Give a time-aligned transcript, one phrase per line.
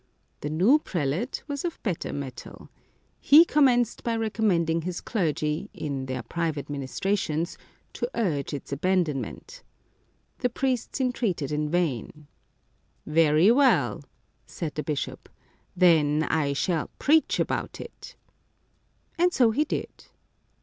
[0.39, 2.71] The new prelate was of better metal.
[3.19, 7.55] He commenced by recommending his clergy, in their private ministra tions,
[7.93, 9.61] to urge its abandonment.
[10.39, 12.25] The priests en treated in vain.
[13.05, 14.01] "Very well,"
[14.47, 15.29] said the bishop,
[15.77, 18.15] "then I shall preach about it."
[19.19, 20.05] And so he did.